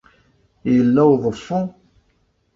Yella 0.73 1.01
uḍeffu? 1.13 1.61